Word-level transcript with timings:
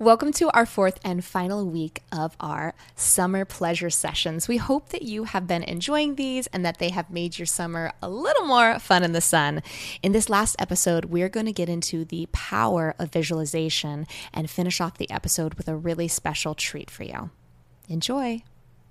Welcome 0.00 0.32
to 0.32 0.48
our 0.56 0.64
fourth 0.64 0.98
and 1.04 1.22
final 1.22 1.66
week 1.66 2.02
of 2.10 2.34
our 2.40 2.72
summer 2.96 3.44
pleasure 3.44 3.90
sessions. 3.90 4.48
We 4.48 4.56
hope 4.56 4.88
that 4.88 5.02
you 5.02 5.24
have 5.24 5.46
been 5.46 5.62
enjoying 5.62 6.14
these 6.14 6.46
and 6.46 6.64
that 6.64 6.78
they 6.78 6.88
have 6.88 7.10
made 7.10 7.38
your 7.38 7.44
summer 7.44 7.92
a 8.00 8.08
little 8.08 8.46
more 8.46 8.78
fun 8.78 9.04
in 9.04 9.12
the 9.12 9.20
sun. 9.20 9.62
In 10.02 10.12
this 10.12 10.30
last 10.30 10.56
episode, 10.58 11.04
we're 11.04 11.28
going 11.28 11.44
to 11.44 11.52
get 11.52 11.68
into 11.68 12.06
the 12.06 12.26
power 12.32 12.94
of 12.98 13.12
visualization 13.12 14.06
and 14.32 14.48
finish 14.48 14.80
off 14.80 14.96
the 14.96 15.10
episode 15.10 15.52
with 15.52 15.68
a 15.68 15.76
really 15.76 16.08
special 16.08 16.54
treat 16.54 16.90
for 16.90 17.02
you. 17.02 17.28
Enjoy. 17.86 18.42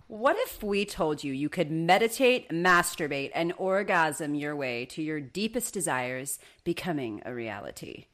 What 0.05 0.35
if 0.37 0.61
we 0.61 0.85
told 0.85 1.23
you 1.23 1.33
you 1.33 1.49
could 1.49 1.71
meditate, 1.71 2.49
masturbate, 2.49 3.31
and 3.33 3.51
orgasm 3.57 4.35
your 4.35 4.55
way 4.55 4.85
to 4.91 5.01
your 5.01 5.19
deepest 5.19 5.73
desires 5.73 6.37
becoming 6.63 7.23
a 7.25 7.33
reality? 7.33 8.05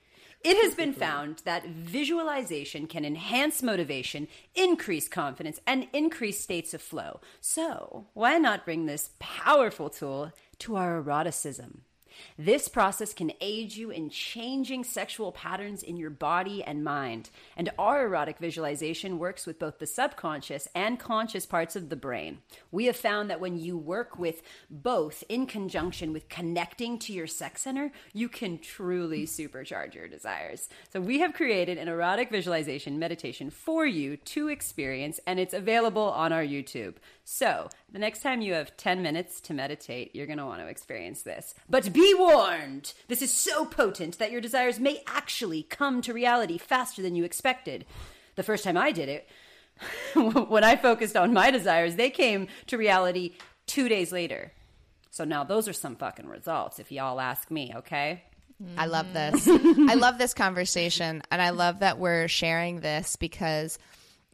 It 0.46 0.62
has 0.64 0.76
been 0.76 0.94
found 0.94 1.42
that 1.46 1.66
visualization 1.66 2.86
can 2.86 3.04
enhance 3.04 3.64
motivation, 3.64 4.28
increase 4.54 5.08
confidence, 5.08 5.60
and 5.66 5.88
increase 5.92 6.40
states 6.40 6.76
of 6.76 6.84
flow. 6.84 7.20
So, 7.42 8.06
why 8.14 8.38
not 8.38 8.64
bring 8.64 8.86
this 8.86 9.10
powerful 9.18 9.90
tool 9.90 10.34
to 10.60 10.76
our 10.76 10.98
eroticism? 11.02 11.82
This 12.38 12.68
process 12.68 13.14
can 13.14 13.32
aid 13.42 13.76
you 13.76 13.90
in 13.90 14.10
changing 14.10 14.84
sexual 14.84 15.32
patterns 15.32 15.84
in 15.84 15.98
your 15.98 16.10
body 16.10 16.64
and 16.64 16.84
mind. 16.84 17.30
And 17.56 17.70
our 17.78 18.06
erotic 18.06 18.38
visualization 18.40 19.20
works 19.20 19.46
with 19.46 19.60
both 19.60 19.80
the 19.80 19.88
subconscious 19.88 20.68
and 20.76 21.00
conscious 21.00 21.46
parts 21.46 21.76
of 21.76 21.90
the 21.90 21.96
brain. 21.96 22.40
We 22.72 22.86
have 22.86 22.96
found 22.96 23.30
that 23.30 23.40
when 23.40 23.58
you 23.58 23.78
work 23.78 24.20
with 24.20 24.42
both 24.70 25.24
in 25.30 25.46
conjunction 25.46 26.14
with 26.14 26.30
connecting 26.30 27.00
to 27.00 27.14
your 27.14 27.28
sex 27.28 27.62
center, 27.62 27.92
you 28.14 28.30
can 28.30 28.60
truly 28.60 29.26
supercharge 29.26 29.94
your 29.94 30.08
desires. 30.08 30.70
So 30.92 31.02
we 31.02 31.20
have 31.20 31.34
created 31.34 31.78
an 31.78 31.88
erotic 31.88 32.30
visualization 32.30 33.00
meditation 33.00 33.50
for 33.50 33.86
you 33.86 34.18
to 34.18 34.50
experience, 34.50 35.20
and 35.26 35.40
it's 35.40 35.54
available 35.54 36.12
on 36.12 36.32
our 36.32 36.44
YouTube. 36.44 36.96
So 37.24 37.70
the 37.92 38.00
next 38.00 38.22
time 38.22 38.42
you 38.42 38.54
have 38.54 38.78
10 38.78 39.02
minutes 39.02 39.42
to 39.42 39.54
meditate, 39.54 40.16
you're 40.16 40.28
going 40.28 40.38
to 40.38 40.46
want 40.46 40.62
to 40.62 40.68
experience 40.68 41.24
this. 41.24 41.56
But 41.70 41.92
be 41.92 42.05
warned! 42.14 42.94
This 43.08 43.22
is 43.22 43.32
so 43.32 43.66
potent 43.66 44.20
that 44.20 44.32
your 44.32 44.42
desires 44.42 44.80
may 44.80 45.02
actually 45.08 45.64
come 45.64 46.02
to 46.02 46.14
reality 46.14 46.58
faster 46.58 47.02
than 47.02 47.16
you 47.16 47.24
expected. 47.24 47.86
The 48.36 48.44
first 48.44 48.64
time 48.64 48.78
I 48.78 48.92
did 48.92 49.10
it, 49.10 49.28
when 50.50 50.64
I 50.64 50.76
focused 50.76 51.16
on 51.16 51.34
my 51.34 51.52
desires, 51.52 51.96
they 51.96 52.10
came 52.10 52.48
to 52.68 52.78
reality 52.78 53.34
two 53.66 53.90
days 53.90 54.12
later. 54.12 54.52
So 55.10 55.24
now 55.24 55.44
those 55.44 55.68
are 55.68 55.74
some 55.74 55.96
fucking 55.96 56.28
results, 56.28 56.80
if 56.80 56.92
y'all 56.92 57.20
ask 57.20 57.50
me, 57.50 57.74
okay? 57.78 58.24
I 58.78 58.86
love 58.86 59.08
mm-hmm. 59.08 59.36
this. 59.36 59.90
I 59.90 59.96
love 59.96 60.18
this 60.18 60.34
conversation. 60.34 61.22
And 61.30 61.42
I 61.42 61.50
love 61.50 61.80
that 61.80 62.00
we're 62.00 62.28
sharing 62.28 62.80
this 62.80 63.16
because, 63.16 63.78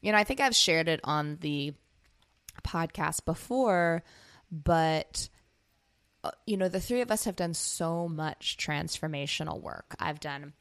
you 0.01 0.11
know, 0.11 0.17
I 0.17 0.23
think 0.23 0.39
I've 0.39 0.55
shared 0.55 0.87
it 0.87 0.99
on 1.03 1.37
the 1.41 1.73
podcast 2.63 3.25
before, 3.25 4.03
but 4.51 5.29
Uh, 6.23 6.31
you 6.45 6.55
know, 6.57 6.69
the 6.69 6.79
three 6.79 7.01
of 7.01 7.11
us 7.11 7.23
have 7.23 7.35
done 7.35 7.53
so 7.53 8.07
much 8.07 8.57
transformational 8.57 9.61
work. 9.61 9.95
I've 9.99 10.19
done 10.19 10.53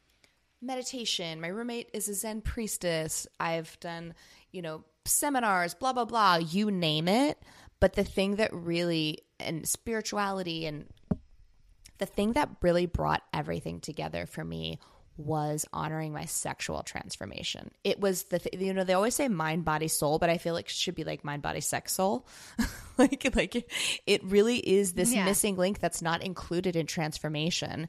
meditation. 0.61 1.41
My 1.41 1.47
roommate 1.47 1.89
is 1.93 2.07
a 2.07 2.13
Zen 2.13 2.41
priestess. 2.41 3.27
I've 3.39 3.79
done, 3.79 4.13
you 4.51 4.61
know, 4.61 4.83
seminars, 5.05 5.73
blah, 5.73 5.93
blah, 5.93 6.05
blah, 6.05 6.35
you 6.35 6.71
name 6.71 7.07
it. 7.07 7.37
But 7.79 7.93
the 7.93 8.03
thing 8.03 8.35
that 8.35 8.53
really, 8.53 9.19
and 9.39 9.67
spirituality, 9.67 10.65
and 10.65 10.85
the 11.97 12.05
thing 12.05 12.33
that 12.33 12.49
really 12.61 12.85
brought 12.85 13.23
everything 13.33 13.79
together 13.79 14.25
for 14.25 14.43
me 14.43 14.79
was 15.21 15.65
honoring 15.71 16.13
my 16.13 16.25
sexual 16.25 16.83
transformation. 16.83 17.71
It 17.83 17.99
was 17.99 18.23
the 18.23 18.39
th- 18.39 18.61
you 18.61 18.73
know 18.73 18.83
they 18.83 18.93
always 18.93 19.15
say 19.15 19.27
mind 19.27 19.65
body 19.65 19.87
soul, 19.87 20.19
but 20.19 20.29
I 20.29 20.37
feel 20.37 20.53
like 20.53 20.65
it 20.65 20.71
should 20.71 20.95
be 20.95 21.03
like 21.03 21.23
mind 21.23 21.41
body 21.41 21.61
sex 21.61 21.93
soul. 21.93 22.27
like 22.97 23.35
like 23.35 23.71
it 24.05 24.23
really 24.23 24.57
is 24.57 24.93
this 24.93 25.13
yeah. 25.13 25.25
missing 25.25 25.55
link 25.57 25.79
that's 25.79 26.01
not 26.01 26.23
included 26.23 26.75
in 26.75 26.85
transformation. 26.85 27.87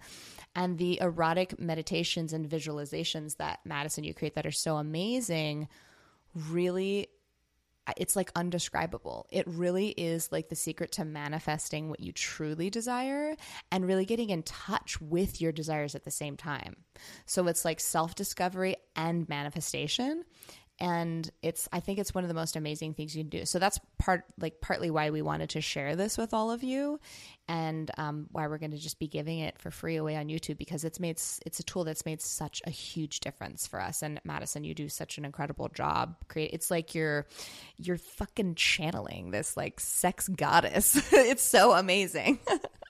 And 0.54 0.76
the 0.76 1.00
erotic 1.00 1.58
meditations 1.58 2.32
and 2.34 2.48
visualizations 2.48 3.38
that 3.38 3.60
Madison 3.64 4.04
you 4.04 4.12
create 4.12 4.34
that 4.34 4.46
are 4.46 4.50
so 4.52 4.76
amazing 4.76 5.68
really 6.50 7.08
it's 7.96 8.16
like 8.16 8.30
undescribable. 8.36 9.26
It 9.30 9.46
really 9.46 9.88
is 9.88 10.30
like 10.30 10.48
the 10.48 10.56
secret 10.56 10.92
to 10.92 11.04
manifesting 11.04 11.88
what 11.88 12.00
you 12.00 12.12
truly 12.12 12.70
desire 12.70 13.36
and 13.70 13.86
really 13.86 14.04
getting 14.04 14.30
in 14.30 14.42
touch 14.42 15.00
with 15.00 15.40
your 15.40 15.52
desires 15.52 15.94
at 15.94 16.04
the 16.04 16.10
same 16.10 16.36
time. 16.36 16.76
So 17.26 17.46
it's 17.48 17.64
like 17.64 17.80
self 17.80 18.14
discovery 18.14 18.76
and 18.94 19.28
manifestation 19.28 20.24
and 20.82 21.30
it's 21.42 21.68
i 21.72 21.78
think 21.78 22.00
it's 22.00 22.12
one 22.12 22.24
of 22.24 22.28
the 22.28 22.34
most 22.34 22.56
amazing 22.56 22.92
things 22.92 23.14
you 23.14 23.22
can 23.22 23.30
do. 23.30 23.46
So 23.46 23.60
that's 23.60 23.78
part 23.98 24.24
like 24.38 24.60
partly 24.60 24.90
why 24.90 25.10
we 25.10 25.22
wanted 25.22 25.50
to 25.50 25.60
share 25.60 25.94
this 25.94 26.18
with 26.18 26.34
all 26.34 26.50
of 26.50 26.64
you 26.64 26.98
and 27.48 27.90
um, 27.96 28.26
why 28.32 28.46
we're 28.48 28.58
going 28.58 28.72
to 28.72 28.78
just 28.78 28.98
be 28.98 29.06
giving 29.06 29.38
it 29.38 29.58
for 29.58 29.70
free 29.70 29.96
away 29.96 30.16
on 30.16 30.26
youtube 30.26 30.58
because 30.58 30.84
it's 30.84 30.98
made 30.98 31.20
it's 31.46 31.60
a 31.60 31.62
tool 31.62 31.84
that's 31.84 32.04
made 32.04 32.20
such 32.20 32.62
a 32.66 32.70
huge 32.70 33.20
difference 33.20 33.66
for 33.66 33.80
us. 33.80 34.02
And 34.02 34.20
madison 34.24 34.64
you 34.64 34.74
do 34.74 34.88
such 34.88 35.18
an 35.18 35.24
incredible 35.24 35.68
job 35.68 36.16
create 36.28 36.50
it's 36.52 36.70
like 36.70 36.94
you're 36.96 37.26
you're 37.78 37.98
fucking 37.98 38.56
channeling 38.56 39.30
this 39.30 39.56
like 39.56 39.78
sex 39.78 40.28
goddess. 40.28 41.00
It's 41.12 41.42
so 41.42 41.72
amazing 41.72 42.40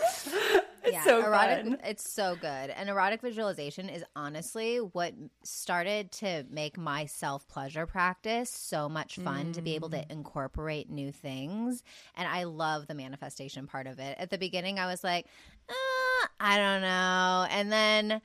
It's 0.82 0.94
yeah, 0.94 1.04
so 1.04 1.24
erotic. 1.24 1.64
Fun. 1.64 1.78
It's 1.84 2.10
so 2.10 2.36
good. 2.36 2.70
And 2.70 2.88
erotic 2.88 3.20
visualization 3.20 3.88
is 3.88 4.02
honestly 4.16 4.78
what 4.78 5.14
started 5.44 6.10
to 6.12 6.44
make 6.50 6.78
my 6.78 7.06
self 7.06 7.46
pleasure 7.48 7.86
practice 7.86 8.50
so 8.50 8.88
much 8.88 9.16
fun 9.16 9.46
mm. 9.46 9.52
to 9.54 9.62
be 9.62 9.74
able 9.74 9.90
to 9.90 9.98
mm. 9.98 10.10
incorporate 10.10 10.90
new 10.90 11.12
things. 11.12 11.82
And 12.16 12.26
I 12.26 12.44
love 12.44 12.86
the 12.86 12.94
manifestation 12.94 13.66
part 13.66 13.86
of 13.86 13.98
it. 13.98 14.16
At 14.18 14.30
the 14.30 14.38
beginning, 14.38 14.78
I 14.78 14.86
was 14.86 15.04
like, 15.04 15.26
uh, 15.68 16.26
I 16.40 16.56
don't 16.56 16.82
know. 16.82 17.46
And 17.50 17.70
then 17.70 18.22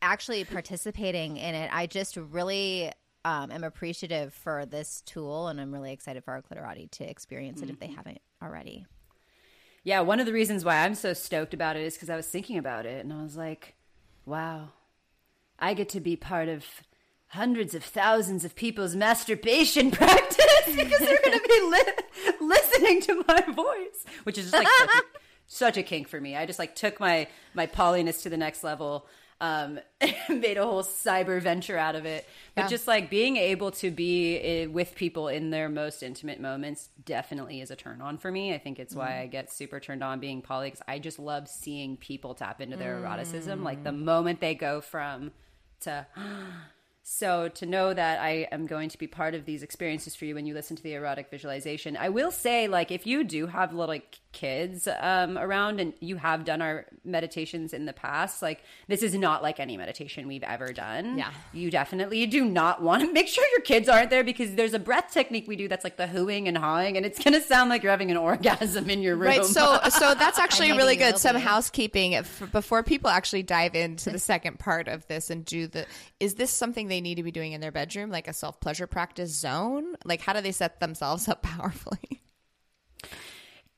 actually 0.00 0.44
participating 0.44 1.36
in 1.36 1.54
it, 1.54 1.70
I 1.72 1.86
just 1.86 2.16
really 2.16 2.92
um, 3.24 3.50
am 3.50 3.64
appreciative 3.64 4.32
for 4.32 4.66
this 4.66 5.02
tool. 5.04 5.48
And 5.48 5.60
I'm 5.60 5.72
really 5.72 5.92
excited 5.92 6.24
for 6.24 6.32
our 6.32 6.42
clitorati 6.42 6.90
to 6.92 7.04
experience 7.04 7.60
it 7.60 7.64
mm-hmm. 7.64 7.72
if 7.72 7.80
they 7.80 7.86
mm-hmm. 7.86 7.96
haven't 7.96 8.20
already 8.40 8.86
yeah, 9.86 10.00
one 10.00 10.18
of 10.18 10.26
the 10.26 10.32
reasons 10.32 10.64
why 10.64 10.78
I'm 10.78 10.96
so 10.96 11.12
stoked 11.12 11.54
about 11.54 11.76
it 11.76 11.84
is 11.84 11.94
because 11.94 12.10
I 12.10 12.16
was 12.16 12.26
thinking 12.26 12.58
about 12.58 12.86
it 12.86 13.04
and 13.04 13.12
I 13.12 13.22
was 13.22 13.36
like, 13.36 13.76
wow, 14.24 14.70
I 15.60 15.74
get 15.74 15.88
to 15.90 16.00
be 16.00 16.16
part 16.16 16.48
of 16.48 16.66
hundreds 17.28 17.72
of 17.72 17.84
thousands 17.84 18.44
of 18.44 18.56
people's 18.56 18.96
masturbation 18.96 19.90
practice 19.92 20.66
because 20.66 20.98
they're 20.98 21.20
going 21.24 21.38
to 21.38 21.48
be 21.48 21.60
li- 21.70 22.34
listening 22.40 23.00
to 23.02 23.24
my 23.28 23.40
voice, 23.42 24.04
which 24.24 24.36
is 24.36 24.50
just 24.50 24.54
like 24.54 24.66
such, 24.66 24.88
a, 24.88 25.02
such 25.46 25.76
a 25.76 25.84
kink 25.84 26.08
for 26.08 26.20
me. 26.20 26.34
I 26.34 26.46
just 26.46 26.58
like 26.58 26.74
took 26.74 26.98
my 26.98 27.28
my 27.54 27.68
polyness 27.68 28.24
to 28.24 28.28
the 28.28 28.36
next 28.36 28.64
level 28.64 29.06
um, 29.40 29.78
made 30.28 30.56
a 30.56 30.64
whole 30.64 30.82
cyber 30.82 31.40
venture 31.40 31.76
out 31.76 31.94
of 31.94 32.04
it. 32.04 32.26
But 32.54 32.62
yeah. 32.62 32.68
just 32.68 32.86
like 32.86 33.10
being 33.10 33.36
able 33.36 33.70
to 33.72 33.90
be 33.90 34.38
eh, 34.38 34.66
with 34.66 34.94
people 34.94 35.28
in 35.28 35.50
their 35.50 35.68
most 35.68 36.02
intimate 36.02 36.40
moments 36.40 36.88
definitely 37.04 37.60
is 37.60 37.70
a 37.70 37.76
turn 37.76 38.00
on 38.00 38.18
for 38.18 38.30
me. 38.30 38.54
I 38.54 38.58
think 38.58 38.78
it's 38.78 38.94
mm. 38.94 38.98
why 38.98 39.20
I 39.20 39.26
get 39.26 39.52
super 39.52 39.80
turned 39.80 40.02
on 40.02 40.20
being 40.20 40.42
poly 40.42 40.68
because 40.68 40.82
I 40.88 40.98
just 40.98 41.18
love 41.18 41.48
seeing 41.48 41.96
people 41.96 42.34
tap 42.34 42.60
into 42.60 42.76
their 42.76 42.96
mm. 42.96 43.02
eroticism. 43.02 43.62
Like 43.62 43.84
the 43.84 43.92
moment 43.92 44.40
they 44.40 44.54
go 44.54 44.80
from 44.80 45.32
to. 45.80 46.06
So 47.08 47.48
to 47.48 47.66
know 47.66 47.94
that 47.94 48.18
I 48.18 48.48
am 48.50 48.66
going 48.66 48.88
to 48.88 48.98
be 48.98 49.06
part 49.06 49.36
of 49.36 49.44
these 49.44 49.62
experiences 49.62 50.16
for 50.16 50.24
you 50.24 50.34
when 50.34 50.44
you 50.44 50.54
listen 50.54 50.74
to 50.74 50.82
the 50.82 50.94
erotic 50.94 51.30
visualization, 51.30 51.96
I 51.96 52.08
will 52.08 52.32
say, 52.32 52.66
like, 52.66 52.90
if 52.90 53.06
you 53.06 53.22
do 53.22 53.46
have 53.46 53.72
little 53.72 53.86
like 53.86 54.18
kids 54.36 54.86
um, 55.00 55.38
around 55.38 55.80
and 55.80 55.94
you 56.00 56.16
have 56.16 56.44
done 56.44 56.60
our 56.60 56.84
meditations 57.04 57.72
in 57.72 57.86
the 57.86 57.92
past, 57.94 58.42
like 58.42 58.62
this 58.86 59.02
is 59.02 59.14
not 59.14 59.42
like 59.42 59.58
any 59.58 59.78
meditation 59.78 60.28
we've 60.28 60.42
ever 60.42 60.74
done. 60.74 61.16
Yeah. 61.16 61.30
You 61.54 61.70
definitely 61.70 62.26
do 62.26 62.44
not 62.44 62.82
want 62.82 63.02
to 63.02 63.12
make 63.14 63.28
sure 63.28 63.44
your 63.52 63.62
kids 63.62 63.88
aren't 63.88 64.10
there 64.10 64.24
because 64.24 64.54
there's 64.54 64.74
a 64.74 64.78
breath 64.78 65.10
technique 65.10 65.46
we 65.48 65.56
do 65.56 65.68
that's 65.68 65.84
like 65.84 65.96
the 65.96 66.06
hooing 66.06 66.48
and 66.48 66.58
hawing 66.58 66.98
and 66.98 67.06
it's 67.06 67.22
going 67.22 67.32
to 67.32 67.40
sound 67.40 67.70
like 67.70 67.82
you're 67.82 67.92
having 67.92 68.10
an 68.10 68.16
orgasm 68.18 68.90
in 68.90 69.00
your 69.00 69.16
room. 69.16 69.28
Right. 69.28 69.44
So, 69.44 69.78
so 69.88 70.14
that's 70.18 70.38
actually 70.38 70.72
really 70.72 70.96
good. 70.96 71.16
Some 71.16 71.36
be. 71.36 71.42
housekeeping 71.42 72.12
if, 72.12 72.52
before 72.52 72.82
people 72.82 73.08
actually 73.08 73.42
dive 73.42 73.74
into 73.74 74.10
the 74.10 74.18
second 74.18 74.58
part 74.58 74.86
of 74.86 75.06
this 75.06 75.30
and 75.30 75.44
do 75.46 75.66
the. 75.66 75.86
Is 76.20 76.34
this 76.34 76.50
something 76.50 76.88
they 76.96 77.00
need 77.02 77.16
to 77.16 77.22
be 77.22 77.30
doing 77.30 77.52
in 77.52 77.60
their 77.60 77.72
bedroom, 77.72 78.10
like 78.10 78.26
a 78.28 78.32
self 78.32 78.58
pleasure 78.60 78.86
practice 78.86 79.30
zone? 79.38 79.96
Like, 80.04 80.20
how 80.22 80.32
do 80.32 80.40
they 80.40 80.52
set 80.52 80.80
themselves 80.80 81.28
up 81.28 81.42
powerfully? 81.52 82.22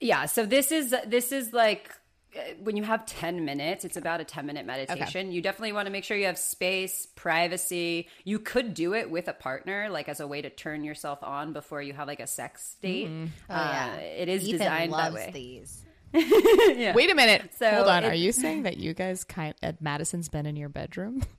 Yeah, 0.00 0.26
so 0.26 0.46
this 0.46 0.70
is 0.70 0.94
this 1.06 1.32
is 1.32 1.52
like 1.52 1.90
uh, 2.36 2.40
when 2.62 2.76
you 2.76 2.84
have 2.84 3.04
10 3.06 3.44
minutes, 3.44 3.84
it's 3.84 3.96
about 3.96 4.20
a 4.20 4.24
10 4.24 4.46
minute 4.46 4.64
meditation. 4.66 5.32
You 5.32 5.40
definitely 5.42 5.72
want 5.72 5.86
to 5.86 5.90
make 5.92 6.04
sure 6.04 6.16
you 6.16 6.26
have 6.26 6.38
space, 6.38 7.06
privacy. 7.16 8.08
You 8.24 8.38
could 8.38 8.74
do 8.74 8.94
it 8.94 9.10
with 9.10 9.26
a 9.26 9.32
partner, 9.32 9.88
like 9.90 10.08
as 10.08 10.20
a 10.20 10.26
way 10.28 10.40
to 10.42 10.50
turn 10.50 10.84
yourself 10.84 11.18
on 11.22 11.52
before 11.52 11.82
you 11.82 11.94
have 11.94 12.06
like 12.06 12.20
a 12.20 12.26
sex 12.28 12.76
date. 12.80 13.10
Oh, 13.50 13.52
Uh, 13.54 13.96
it 14.00 14.28
is 14.28 14.44
Ethan 14.46 14.58
designed 14.58 14.92
loves 14.92 15.16
that 15.16 15.26
way. 15.26 15.30
these. 15.32 15.84
Wait 16.14 17.10
a 17.10 17.14
minute. 17.14 17.50
So 17.58 17.68
Hold 17.68 17.88
on. 17.88 18.04
it- 18.04 18.08
Are 18.12 18.14
you 18.14 18.30
saying 18.32 18.62
that 18.62 18.76
you 18.76 18.94
guys 18.94 19.24
kind 19.24 19.54
at 19.62 19.82
Madison's 19.82 20.28
been 20.28 20.46
in 20.46 20.54
your 20.56 20.68
bedroom? 20.68 21.22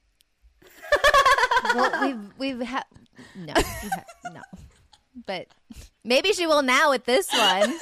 Well, 1.76 2.02
we've 2.08 2.58
we've 2.58 2.68
had 2.68 2.84
no, 3.36 3.54
we've 3.56 3.92
ha- 3.92 4.04
no, 4.34 4.42
but 5.26 5.48
maybe 6.04 6.34
she 6.34 6.48
will 6.48 6.62
now 6.62 6.90
with 6.92 7.06
this 7.06 7.32
one. 7.32 7.78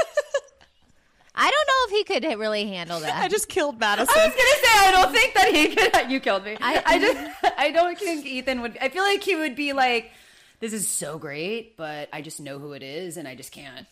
I 1.39 1.51
don't 1.51 1.67
know 1.67 1.85
if 1.85 1.91
he 1.91 2.03
could 2.03 2.39
really 2.39 2.65
handle 2.65 2.99
that. 2.99 3.15
I 3.23 3.27
just 3.27 3.47
killed 3.47 3.79
Madison. 3.79 4.09
I 4.17 4.25
was 4.25 4.35
gonna 4.35 4.65
say 4.65 4.87
I 4.87 4.91
don't 4.91 5.13
think 5.13 5.33
that 5.35 5.53
he 5.53 5.75
could. 5.75 6.09
You 6.11 6.19
killed 6.19 6.43
me. 6.45 6.57
I- 6.59 6.81
I, 6.85 6.99
just 6.99 7.53
I 7.59 7.71
don't 7.71 7.97
think 7.99 8.25
Ethan 8.25 8.61
would. 8.61 8.77
I 8.81 8.89
feel 8.89 9.03
like 9.03 9.21
he 9.23 9.35
would 9.35 9.55
be 9.55 9.73
like, 9.73 10.11
"This 10.59 10.73
is 10.73 10.87
so 10.87 11.19
great, 11.19 11.77
but 11.77 12.09
I 12.11 12.21
just 12.21 12.39
know 12.39 12.57
who 12.59 12.73
it 12.73 12.81
is, 12.81 13.17
and 13.17 13.27
I 13.27 13.35
just 13.35 13.51
can't." 13.51 13.85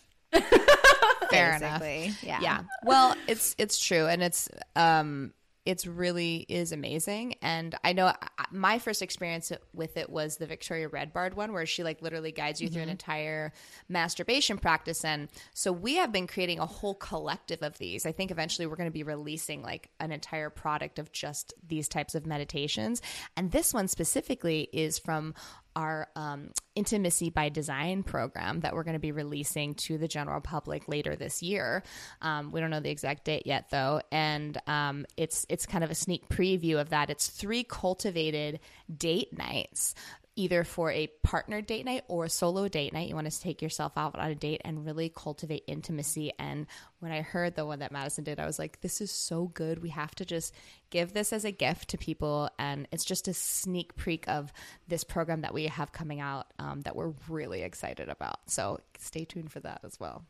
Fair 1.30 1.56
enough. 1.56 1.81
Yeah. 2.24 2.39
yeah 2.42 2.59
well 2.83 3.15
it's 3.27 3.56
it's 3.57 3.77
true 3.83 4.06
and 4.07 4.21
it's 4.24 4.50
um 4.75 5.33
it's 5.66 5.88
really 5.88 6.46
is 6.48 6.72
amazing. 6.72 7.36
And 7.42 7.76
i 7.84 7.94
know 7.94 8.14
my 8.52 8.80
first 8.80 9.02
experience 9.02 9.52
with 9.74 9.98
it 9.98 10.10
was 10.10 10.38
the 10.38 10.46
victoria 10.46 10.88
redbard 10.90 11.34
one 11.34 11.54
where 11.54 11.66
she 11.66 11.84
like 11.84 12.02
literally 12.02 12.32
guides 12.32 12.62
you 12.62 12.70
through 12.70 12.84
an 12.84 12.88
mm-hmm. 12.88 12.92
entire 12.92 13.54
masturbation 13.90 14.58
practice. 14.58 15.04
And 15.04 15.30
so 15.54 15.72
we 15.72 15.96
have 15.96 16.12
been 16.12 16.28
creating 16.28 16.60
a 16.60 16.66
whole 16.66 16.96
collective 16.96 17.64
of 17.64 17.78
these. 17.78 18.06
I 18.06 18.12
think 18.12 18.32
eventually 18.32 18.68
we're 18.68 18.76
going 18.76 18.90
to 18.90 18.94
be 18.94 19.04
releasing 19.04 19.62
like 19.62 19.90
an 20.00 20.12
entire 20.12 20.50
product 20.50 21.00
of 21.00 21.12
just 21.12 21.54
these 21.68 21.88
types 21.88 22.16
of 22.16 22.26
meditations. 22.26 23.02
And 23.36 23.52
this 23.52 23.74
one 23.74 23.88
specifically 23.88 24.70
is 24.72 25.00
from 25.00 25.34
our 25.75 26.07
um, 26.16 26.51
intimacy 26.75 27.30
by 27.30 27.50
design 27.50 28.04
program 28.04 28.62
that 28.62 28.74
we're 28.74 28.83
going 28.83 28.94
to 28.94 29.00
be 29.00 29.12
releasing 29.12 29.75
to 29.75 29.98
the 29.98 30.07
general 30.07 30.42
public 30.42 30.88
later 30.88 31.16
this 31.16 31.42
year. 31.42 31.83
Um, 32.22 32.51
we 32.51 32.60
don't 32.60 32.69
know 32.69 32.80
the 32.80 32.89
exact 32.89 33.25
date 33.25 33.44
yet, 33.45 33.69
though, 33.69 34.01
and 34.12 34.57
um, 34.68 35.06
it's 35.18 35.45
it's 35.50 35.66
kind 35.66 35.83
of 35.83 35.92
a 35.92 35.95
sneak 35.95 36.27
preview 36.30 36.80
of 36.80 36.89
that. 36.89 37.10
It's 37.10 37.27
three 37.27 37.63
cultivated 37.63 38.60
date 38.95 39.38
nights. 39.38 39.95
Either 40.38 40.66
for 40.66 40.92
a 40.92 41.08
partner 41.24 41.62
date 41.62 41.86
night 41.86 42.04
or 42.10 42.26
a 42.26 42.30
solo 42.30 42.68
date 42.68 42.92
night, 42.92 43.08
you 43.08 43.16
want 43.16 43.32
to 43.32 43.40
take 43.40 43.62
yourself 43.62 43.94
out 43.96 44.16
on 44.16 44.32
a 44.32 44.36
date 44.36 44.62
and 44.66 44.86
really 44.86 45.08
cultivate 45.08 45.64
intimacy. 45.66 46.34
And 46.38 46.68
when 47.00 47.14
I 47.14 47.22
heard 47.22 47.56
the 47.56 47.66
one 47.66 47.80
that 47.80 47.92
Madison 47.92 48.26
did, 48.26 48.40
I 48.40 48.46
was 48.46 48.60
like, 48.60 48.82
this 48.82 49.00
is 49.00 49.12
so 49.12 49.46
good. 49.54 49.82
We 49.82 49.90
have 49.90 50.14
to 50.16 50.26
just 50.26 50.54
give 50.90 51.14
this 51.14 51.32
as 51.32 51.46
a 51.46 51.52
gift 51.52 51.92
to 51.92 51.98
people. 51.98 52.50
And 52.60 52.86
it's 52.92 53.06
just 53.06 53.30
a 53.30 53.34
sneak 53.34 53.96
peek 53.96 54.28
of 54.28 54.52
this 54.88 55.06
program 55.06 55.42
that 55.42 55.54
we 55.54 55.68
have 55.68 55.94
coming 55.94 56.20
out 56.20 56.48
um, 56.60 56.81
that 56.81 56.98
we're 56.98 57.14
really 57.30 57.62
excited 57.62 58.10
about. 58.10 58.50
So 58.50 58.81
stay 59.00 59.24
tuned 59.24 59.54
for 59.54 59.62
that 59.62 59.81
as 59.86 60.00
well. 60.00 60.26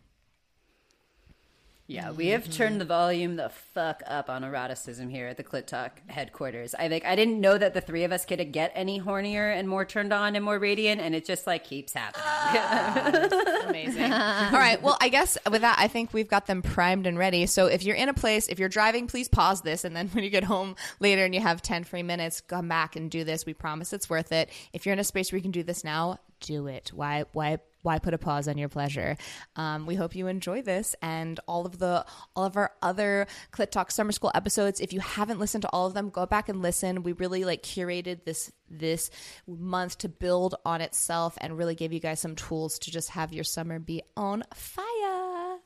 Yeah, 1.88 2.12
we 2.12 2.30
have 2.30 2.50
turned 2.50 2.82
the 2.82 2.86
volume 2.86 3.36
the 3.36 3.50
fuck 3.50 4.02
up 4.08 4.28
on 4.28 4.44
eroticism 4.44 5.08
here 5.08 5.28
at 5.28 5.38
the 5.38 5.44
Clit 5.44 5.68
Talk 5.68 6.02
headquarters. 6.08 6.74
I 6.74 6.90
think 6.90 7.06
I 7.06 7.16
didn't 7.16 7.40
know 7.40 7.60
that 7.60 7.76
the 7.76 7.82
three 7.82 8.04
of 8.04 8.12
us 8.12 8.26
could 8.26 8.52
get 8.52 8.72
any 8.74 9.00
hornier 9.00 9.56
and 9.56 9.70
more 9.70 9.86
turned 9.86 10.12
on 10.12 10.36
and 10.36 10.44
more 10.44 10.58
radiant, 10.58 11.00
and 11.00 11.14
it 11.14 11.26
just 11.26 11.46
like 11.46 11.64
keeps 11.64 11.94
happening. 11.94 12.24
Ah, 12.26 13.66
amazing. 13.68 14.12
All 14.12 14.60
right. 14.60 14.82
Well, 14.82 14.98
I 15.00 15.10
guess 15.10 15.38
with 15.52 15.62
that, 15.62 15.76
I 15.78 15.88
think 15.88 16.12
we've 16.12 16.28
got 16.28 16.48
them 16.48 16.64
primed 16.64 17.06
and 17.06 17.20
ready. 17.20 17.46
So 17.46 17.68
if 17.68 17.84
you're 17.84 17.96
in 17.96 18.10
a 18.10 18.16
place, 18.16 18.48
if 18.48 18.58
you're 18.58 18.68
driving, 18.68 19.06
please 19.06 19.28
pause 19.28 19.62
this. 19.62 19.84
And 19.86 19.96
then 19.96 20.08
when 20.14 20.24
you 20.24 20.32
get 20.32 20.44
home 20.44 20.76
later 21.00 21.24
and 21.24 21.36
you 21.36 21.42
have 21.42 21.62
10 21.62 21.84
free 21.84 22.04
minutes, 22.04 22.42
come 22.42 22.68
back 22.68 22.96
and 22.96 23.12
do 23.12 23.24
this. 23.24 23.46
We 23.46 23.54
promise 23.54 23.94
it's 23.94 24.10
worth 24.10 24.32
it. 24.32 24.50
If 24.74 24.88
you're 24.88 24.94
in 24.94 25.00
a 25.00 25.04
space 25.04 25.32
where 25.32 25.38
you 25.38 25.44
can 25.44 25.52
do 25.52 25.62
this 25.62 25.84
now, 25.84 26.18
do 26.40 26.66
it. 26.66 26.92
Why, 26.96 27.26
why, 27.34 27.60
why 27.86 28.00
put 28.00 28.14
a 28.14 28.18
pause 28.18 28.48
on 28.48 28.58
your 28.58 28.70
pleasure? 28.70 29.16
Um, 29.56 29.86
we 29.86 29.96
hope 29.96 30.16
you 30.16 30.28
enjoy 30.28 30.62
this 30.62 30.96
and 31.02 31.40
all 31.48 31.66
of 31.66 31.78
the 31.78 32.06
all 32.36 32.46
of 32.46 32.58
our 32.58 32.72
other 32.82 33.28
Clit 33.52 33.72
Talk 33.72 33.92
Summer 33.92 34.12
School 34.12 34.32
episodes. 34.34 34.82
If 34.82 34.92
you 34.92 35.00
haven't 35.00 35.40
listened 35.40 35.62
to 35.62 35.70
all 35.70 35.86
of 35.86 35.94
them, 35.94 36.10
go 36.10 36.26
back 36.26 36.50
and 36.50 36.62
listen. 36.62 37.04
We 37.04 37.14
really 37.14 37.46
like 37.46 37.64
curated 37.64 38.26
this 38.26 38.52
this 38.70 39.12
month 39.48 40.00
to 40.00 40.10
build 40.10 40.56
on 40.66 40.82
itself 40.82 41.38
and 41.40 41.58
really 41.58 41.76
give 41.76 41.94
you 41.94 42.00
guys 42.00 42.20
some 42.20 42.36
tools 42.36 42.80
to 42.80 42.92
just 42.92 43.12
have 43.12 43.32
your 43.32 43.44
summer 43.44 43.80
be 43.80 44.02
on 44.18 44.44
fire. 44.54 45.60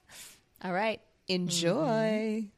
All 0.62 0.74
right, 0.74 1.00
enjoy. 1.28 2.50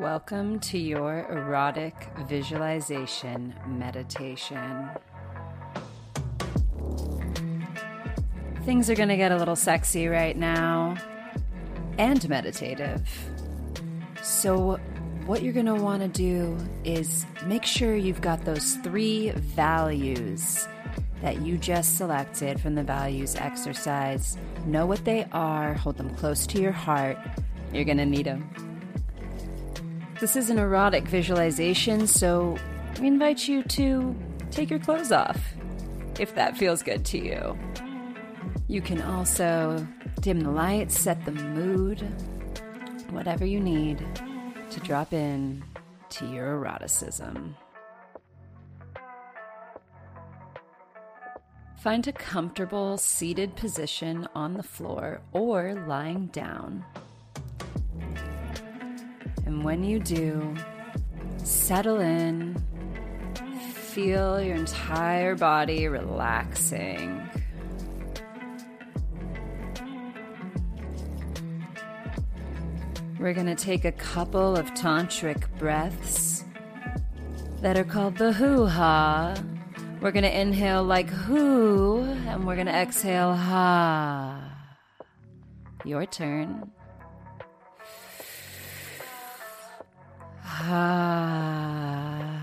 Welcome 0.00 0.60
to 0.60 0.78
your 0.78 1.26
erotic 1.28 1.92
visualization 2.28 3.52
meditation. 3.66 4.88
Things 8.62 8.88
are 8.88 8.94
going 8.94 9.08
to 9.08 9.16
get 9.16 9.32
a 9.32 9.36
little 9.36 9.56
sexy 9.56 10.06
right 10.06 10.36
now 10.36 10.96
and 11.98 12.28
meditative. 12.28 13.08
So, 14.22 14.78
what 15.26 15.42
you're 15.42 15.52
going 15.52 15.66
to 15.66 15.74
want 15.74 16.02
to 16.02 16.08
do 16.08 16.56
is 16.84 17.26
make 17.46 17.64
sure 17.64 17.96
you've 17.96 18.20
got 18.20 18.44
those 18.44 18.74
three 18.84 19.30
values 19.30 20.68
that 21.22 21.42
you 21.42 21.58
just 21.58 21.96
selected 21.96 22.60
from 22.60 22.76
the 22.76 22.84
values 22.84 23.34
exercise. 23.34 24.36
Know 24.64 24.86
what 24.86 25.04
they 25.04 25.26
are, 25.32 25.74
hold 25.74 25.96
them 25.96 26.14
close 26.14 26.46
to 26.46 26.60
your 26.60 26.70
heart. 26.70 27.18
You're 27.72 27.84
going 27.84 27.98
to 27.98 28.06
need 28.06 28.26
them. 28.26 28.67
This 30.20 30.34
is 30.34 30.50
an 30.50 30.58
erotic 30.58 31.06
visualization, 31.06 32.08
so 32.08 32.58
we 33.00 33.06
invite 33.06 33.46
you 33.46 33.62
to 33.62 34.16
take 34.50 34.68
your 34.68 34.80
clothes 34.80 35.12
off 35.12 35.40
if 36.18 36.34
that 36.34 36.56
feels 36.56 36.82
good 36.82 37.04
to 37.04 37.18
you. 37.18 37.56
You 38.66 38.80
can 38.80 39.00
also 39.00 39.86
dim 40.20 40.40
the 40.40 40.50
lights, 40.50 40.98
set 40.98 41.24
the 41.24 41.30
mood, 41.30 42.00
whatever 43.10 43.46
you 43.46 43.60
need 43.60 44.04
to 44.70 44.80
drop 44.80 45.12
in 45.12 45.62
to 46.10 46.26
your 46.26 46.56
eroticism. 46.56 47.54
Find 51.80 52.08
a 52.08 52.12
comfortable 52.12 52.98
seated 52.98 53.54
position 53.54 54.26
on 54.34 54.54
the 54.54 54.64
floor 54.64 55.20
or 55.30 55.74
lying 55.86 56.26
down. 56.26 56.84
And 59.48 59.64
when 59.64 59.82
you 59.82 59.98
do, 59.98 60.54
settle 61.42 62.00
in, 62.00 62.62
feel 63.72 64.42
your 64.42 64.54
entire 64.54 65.34
body 65.36 65.88
relaxing. 65.88 67.26
We're 73.18 73.32
going 73.32 73.46
to 73.46 73.54
take 73.54 73.86
a 73.86 73.92
couple 73.92 74.54
of 74.54 74.66
tantric 74.74 75.48
breaths 75.58 76.44
that 77.62 77.78
are 77.78 77.84
called 77.84 78.18
the 78.18 78.34
hoo 78.34 78.66
ha. 78.66 79.34
We're 80.02 80.12
going 80.12 80.24
to 80.24 80.40
inhale 80.40 80.84
like 80.84 81.08
hoo, 81.08 82.02
and 82.02 82.46
we're 82.46 82.56
going 82.56 82.66
to 82.66 82.76
exhale 82.76 83.34
ha. 83.34 84.42
Your 85.86 86.04
turn. 86.04 86.70
Ha. 90.58 90.64
Ah. 90.64 92.34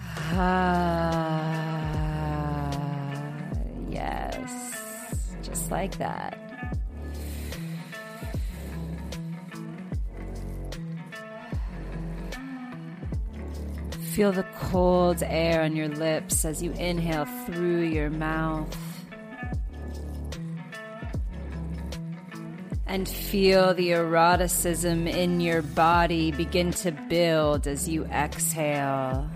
Ah, 0.02 0.36
ha. 0.36 0.60
Yes, 3.88 5.34
just 5.42 5.72
like 5.72 5.98
that. 5.98 6.38
Feel 14.12 14.30
the 14.30 14.46
cold 14.60 15.22
air 15.24 15.62
on 15.62 15.74
your 15.74 15.88
lips 15.88 16.44
as 16.44 16.62
you 16.62 16.70
inhale 16.72 17.26
through 17.46 17.82
your 17.82 18.10
mouth. 18.10 18.79
And 22.90 23.08
feel 23.08 23.72
the 23.72 23.92
eroticism 23.92 25.06
in 25.06 25.40
your 25.40 25.62
body 25.62 26.32
begin 26.32 26.72
to 26.72 26.90
build 26.90 27.68
as 27.68 27.88
you 27.88 28.04
exhale. 28.06 29.30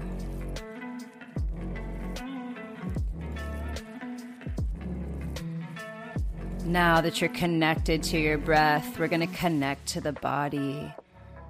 Now 6.65 7.01
that 7.01 7.21
you're 7.21 7.31
connected 7.31 8.03
to 8.03 8.19
your 8.19 8.39
breath, 8.39 8.99
we're 8.99 9.07
going 9.07 9.21
to 9.21 9.37
connect 9.37 9.87
to 9.91 10.01
the 10.01 10.15
body. 10.15 10.93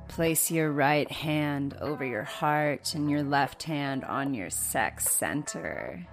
Place 0.09 0.51
your 0.51 0.71
right 0.73 1.11
hand 1.11 1.75
over 1.81 2.05
your 2.05 2.25
heart 2.25 2.95
and 2.95 3.11
your 3.11 3.23
left 3.23 3.63
hand 3.63 4.05
on 4.05 4.35
your 4.35 4.51
sex 4.51 5.11
center, 5.11 6.07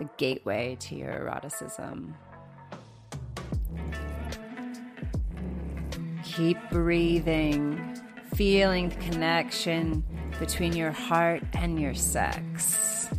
the 0.00 0.08
gateway 0.16 0.76
to 0.80 0.96
your 0.96 1.12
eroticism. 1.12 2.16
Keep 6.36 6.70
breathing, 6.70 7.98
feeling 8.34 8.88
the 8.88 8.94
connection 8.96 10.04
between 10.38 10.74
your 10.76 10.92
heart 10.92 11.42
and 11.54 11.80
your 11.80 11.92
sex. 11.92 13.10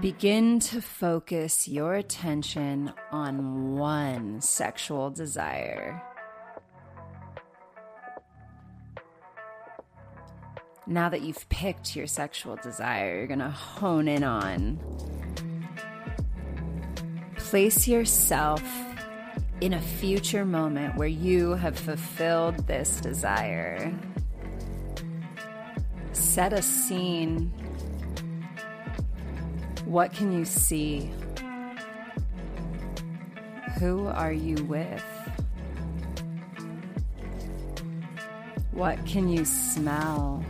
Begin 0.00 0.58
to 0.60 0.82
focus 0.82 1.68
your 1.68 1.94
attention 1.94 2.92
on 3.12 3.76
one 3.76 4.40
sexual 4.40 5.10
desire. 5.10 6.02
Now 10.90 11.08
that 11.08 11.22
you've 11.22 11.48
picked 11.48 11.94
your 11.94 12.08
sexual 12.08 12.56
desire, 12.56 13.18
you're 13.18 13.28
going 13.28 13.38
to 13.38 13.48
hone 13.48 14.08
in 14.08 14.24
on. 14.24 14.80
Place 17.36 17.86
yourself 17.86 18.60
in 19.60 19.72
a 19.72 19.80
future 19.80 20.44
moment 20.44 20.96
where 20.96 21.06
you 21.06 21.52
have 21.52 21.78
fulfilled 21.78 22.66
this 22.66 23.00
desire. 23.00 23.96
Set 26.12 26.52
a 26.52 26.60
scene 26.60 27.52
what 29.84 30.12
can 30.12 30.32
you 30.32 30.44
see? 30.44 31.10
Who 33.78 34.06
are 34.06 34.32
you 34.32 34.56
with? 34.64 35.04
What 38.72 39.04
can 39.04 39.28
you 39.28 39.44
smell? 39.44 40.44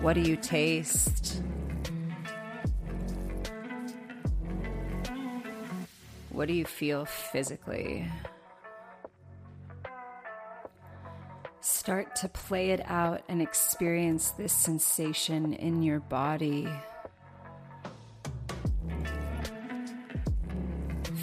What 0.00 0.14
do 0.14 0.20
you 0.20 0.36
taste? 0.36 1.42
What 6.30 6.46
do 6.46 6.54
you 6.54 6.64
feel 6.64 7.04
physically? 7.04 8.08
Start 11.60 12.14
to 12.16 12.28
play 12.28 12.70
it 12.70 12.80
out 12.86 13.22
and 13.28 13.42
experience 13.42 14.30
this 14.30 14.52
sensation 14.52 15.52
in 15.54 15.82
your 15.82 15.98
body. 15.98 16.68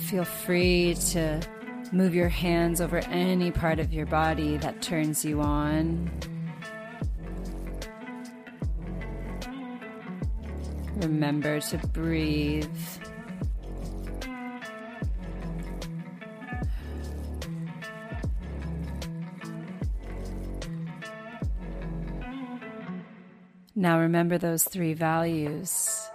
Feel 0.07 0.25
free 0.25 0.95
to 1.11 1.39
move 1.93 2.13
your 2.13 2.29
hands 2.29 2.81
over 2.81 2.97
any 2.97 3.51
part 3.51 3.79
of 3.79 3.93
your 3.93 4.05
body 4.05 4.57
that 4.57 4.81
turns 4.81 5.23
you 5.23 5.39
on. 5.39 6.11
Remember 11.05 11.59
to 11.59 11.77
breathe. 11.89 12.65
Now 23.75 23.99
remember 23.99 24.39
those 24.39 24.63
three 24.63 24.95
values. 24.95 26.09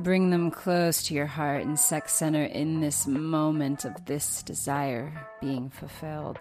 Bring 0.00 0.30
them 0.30 0.50
close 0.50 1.04
to 1.04 1.14
your 1.14 1.26
heart 1.26 1.62
and 1.62 1.78
sex 1.78 2.14
center 2.14 2.42
in 2.42 2.80
this 2.80 3.06
moment 3.06 3.84
of 3.84 4.06
this 4.06 4.42
desire 4.42 5.12
being 5.40 5.70
fulfilled. 5.70 6.40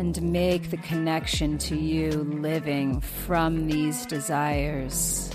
And 0.00 0.32
make 0.32 0.70
the 0.70 0.78
connection 0.78 1.58
to 1.58 1.76
you 1.76 2.10
living 2.10 3.02
from 3.02 3.66
these 3.66 4.06
desires. 4.06 5.30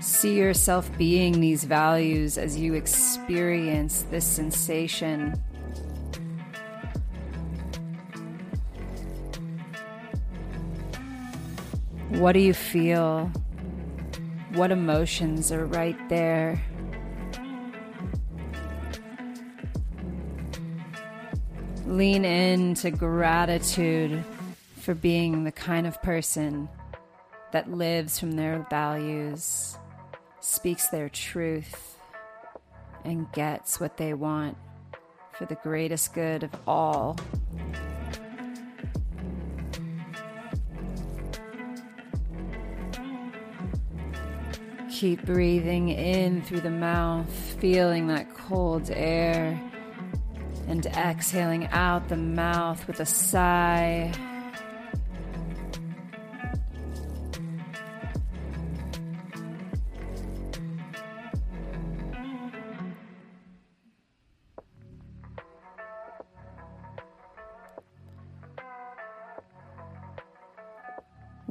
see 0.00 0.36
yourself 0.36 0.90
being 0.98 1.40
these 1.40 1.62
values 1.62 2.36
as 2.38 2.56
you 2.56 2.74
experience 2.74 4.02
this 4.10 4.24
sensation. 4.24 5.32
What 12.08 12.32
do 12.32 12.40
you 12.40 12.54
feel? 12.54 13.32
What 14.54 14.70
emotions 14.70 15.50
are 15.50 15.64
right 15.64 15.96
there? 16.10 16.62
Lean 21.86 22.26
into 22.26 22.90
gratitude 22.90 24.22
for 24.76 24.94
being 24.94 25.44
the 25.44 25.52
kind 25.52 25.86
of 25.86 26.02
person 26.02 26.68
that 27.52 27.70
lives 27.70 28.18
from 28.18 28.32
their 28.32 28.66
values 28.68 29.78
speaks 30.40 30.88
their 30.88 31.08
truth 31.08 31.96
and 33.04 33.32
gets 33.32 33.80
what 33.80 33.96
they 33.96 34.12
want 34.12 34.58
for 35.32 35.46
the 35.46 35.54
greatest 35.56 36.12
good 36.12 36.42
of 36.42 36.50
all. 36.66 37.16
Keep 45.02 45.26
breathing 45.26 45.88
in 45.88 46.42
through 46.42 46.60
the 46.60 46.70
mouth, 46.70 47.28
feeling 47.58 48.06
that 48.06 48.32
cold 48.34 48.88
air, 48.88 49.60
and 50.68 50.86
exhaling 50.86 51.66
out 51.72 52.08
the 52.08 52.16
mouth 52.16 52.86
with 52.86 53.00
a 53.00 53.04
sigh. 53.04 54.12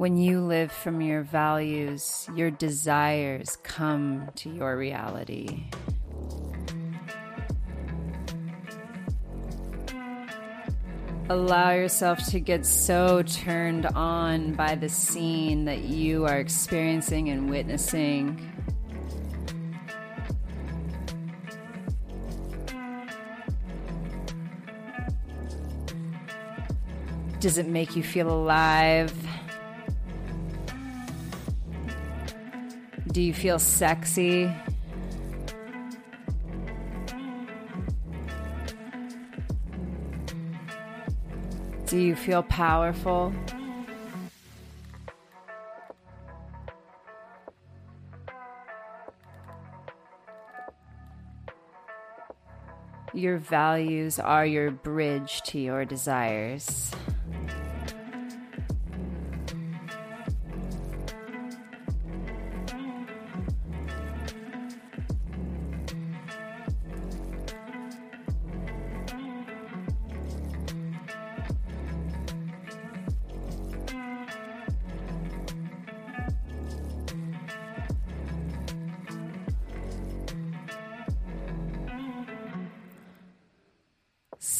When 0.02 0.16
you 0.16 0.40
live 0.40 0.72
from 0.72 1.00
your 1.00 1.22
values, 1.22 2.28
your 2.34 2.50
desires 2.50 3.56
come 3.62 4.28
to 4.34 4.50
your 4.50 4.76
reality. 4.76 5.66
Allow 11.28 11.70
yourself 11.70 12.18
to 12.30 12.40
get 12.40 12.66
so 12.66 13.22
turned 13.22 13.86
on 13.86 14.54
by 14.54 14.74
the 14.74 14.88
scene 14.88 15.66
that 15.66 15.84
you 15.84 16.26
are 16.26 16.40
experiencing 16.40 17.28
and 17.28 17.48
witnessing. 17.48 18.50
Does 27.38 27.56
it 27.56 27.68
make 27.68 27.94
you 27.94 28.02
feel 28.02 28.28
alive? 28.28 29.14
Do 33.12 33.20
you 33.20 33.34
feel 33.34 33.58
sexy? 33.58 34.50
Do 41.84 41.98
you 41.98 42.16
feel 42.16 42.42
powerful? 42.42 43.34
Your 53.12 53.36
values 53.36 54.18
are 54.18 54.46
your 54.46 54.70
bridge 54.70 55.42
to 55.42 55.58
your 55.58 55.84
desires. 55.84 56.90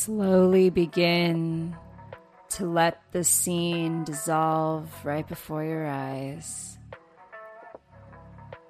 Slowly 0.05 0.69
begin 0.69 1.77
to 2.49 2.67
let 2.67 3.01
the 3.13 3.23
scene 3.23 4.03
dissolve 4.03 4.91
right 5.05 5.25
before 5.29 5.63
your 5.63 5.87
eyes. 5.87 6.77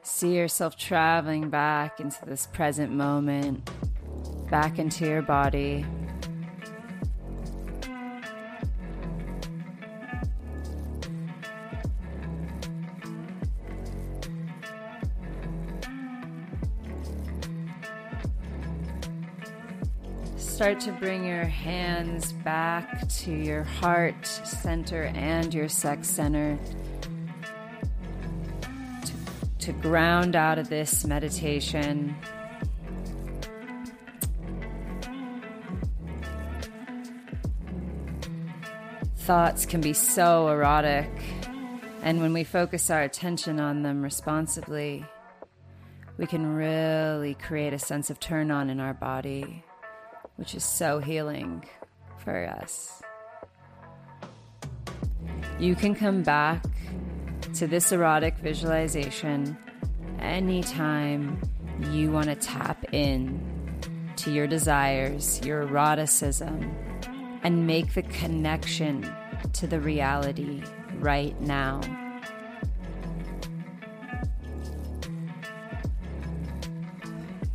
See 0.02 0.36
yourself 0.36 0.76
traveling 0.76 1.48
back 1.48 2.00
into 2.00 2.22
this 2.26 2.48
present 2.48 2.92
moment, 2.92 3.70
back 4.50 4.78
into 4.78 5.06
your 5.06 5.22
body. 5.22 5.86
Start 20.62 20.78
to 20.78 20.92
bring 20.92 21.24
your 21.24 21.44
hands 21.44 22.32
back 22.34 23.08
to 23.08 23.32
your 23.32 23.64
heart 23.64 24.24
center 24.24 25.10
and 25.16 25.52
your 25.52 25.68
sex 25.68 26.06
center 26.06 26.56
to, 29.02 29.12
to 29.58 29.72
ground 29.72 30.36
out 30.36 30.60
of 30.60 30.68
this 30.68 31.04
meditation. 31.04 32.14
Thoughts 39.16 39.66
can 39.66 39.80
be 39.80 39.92
so 39.92 40.46
erotic, 40.46 41.10
and 42.02 42.20
when 42.20 42.32
we 42.32 42.44
focus 42.44 42.88
our 42.88 43.02
attention 43.02 43.58
on 43.58 43.82
them 43.82 44.00
responsibly, 44.00 45.04
we 46.18 46.26
can 46.28 46.54
really 46.54 47.34
create 47.34 47.72
a 47.72 47.80
sense 47.80 48.10
of 48.10 48.20
turn 48.20 48.52
on 48.52 48.70
in 48.70 48.78
our 48.78 48.94
body 48.94 49.64
which 50.36 50.54
is 50.54 50.64
so 50.64 50.98
healing 50.98 51.64
for 52.18 52.46
us. 52.46 53.02
You 55.58 55.74
can 55.74 55.94
come 55.94 56.22
back 56.22 56.64
to 57.54 57.66
this 57.66 57.92
erotic 57.92 58.36
visualization 58.38 59.56
anytime 60.20 61.40
you 61.90 62.10
want 62.10 62.26
to 62.26 62.34
tap 62.34 62.92
in 62.92 63.40
to 64.16 64.30
your 64.30 64.46
desires, 64.46 65.40
your 65.44 65.62
eroticism, 65.62 66.74
and 67.42 67.66
make 67.66 67.94
the 67.94 68.02
connection 68.02 69.12
to 69.52 69.66
the 69.66 69.80
reality 69.80 70.62
right 70.98 71.38
now. 71.40 71.80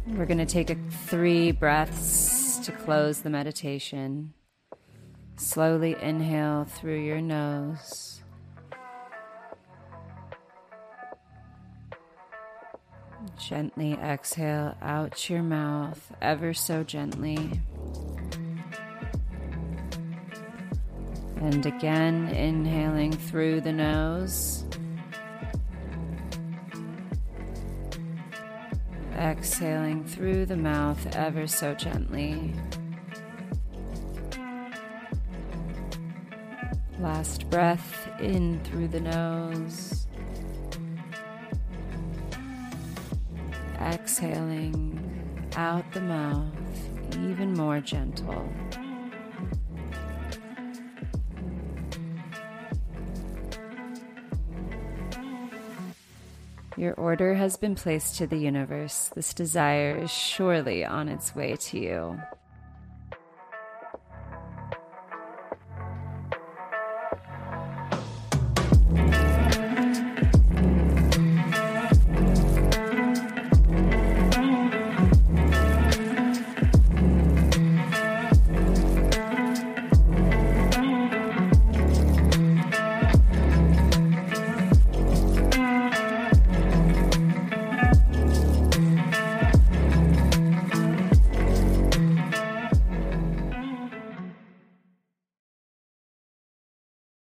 We're 0.07 0.25
going 0.25 0.39
to 0.39 0.45
take 0.45 0.69
a 0.69 0.75
three 1.05 1.51
breaths 1.51 2.26
to 2.67 2.73
close 2.73 3.21
the 3.21 3.29
meditation, 3.29 4.33
slowly 5.37 5.95
inhale 6.01 6.65
through 6.65 6.99
your 6.99 7.21
nose. 7.21 8.19
Gently 13.39 13.93
exhale 13.93 14.75
out 14.81 15.29
your 15.29 15.43
mouth, 15.43 16.11
ever 16.21 16.53
so 16.53 16.83
gently. 16.83 17.37
And 21.37 21.65
again, 21.65 22.27
inhaling 22.35 23.13
through 23.13 23.61
the 23.61 23.71
nose. 23.71 24.65
Exhaling 29.17 30.03
through 30.03 30.45
the 30.45 30.55
mouth 30.55 31.15
ever 31.15 31.47
so 31.47 31.73
gently. 31.73 32.53
Last 36.99 37.49
breath 37.49 38.07
in 38.19 38.63
through 38.63 38.89
the 38.89 38.99
nose. 38.99 40.07
Exhaling 43.79 44.99
out 45.55 45.91
the 45.93 46.01
mouth, 46.01 46.53
even 47.13 47.53
more 47.53 47.79
gentle. 47.79 48.47
Your 56.77 56.93
order 56.93 57.33
has 57.33 57.57
been 57.57 57.73
placed 57.73 58.17
to 58.17 58.27
the 58.27 58.37
universe. 58.37 59.09
This 59.15 59.33
desire 59.33 59.97
is 59.97 60.11
surely 60.11 60.85
on 60.85 61.09
its 61.09 61.35
way 61.35 61.55
to 61.55 61.79
you. 61.79 62.19